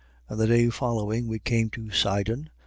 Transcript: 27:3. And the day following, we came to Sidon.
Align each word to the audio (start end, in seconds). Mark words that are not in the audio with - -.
27:3. 0.31 0.31
And 0.31 0.39
the 0.39 0.47
day 0.47 0.69
following, 0.71 1.27
we 1.27 1.37
came 1.37 1.69
to 1.69 1.91
Sidon. 1.91 2.49